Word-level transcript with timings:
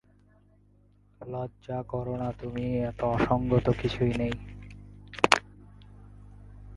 লজ্জা 1.21 1.79
করো 1.83 2.13
না 2.17 2.29
তুমি, 2.39 2.65
এতে 2.89 3.03
অসংগত 3.07 3.65
কিছুই 3.81 4.13
নেই। 4.17 4.33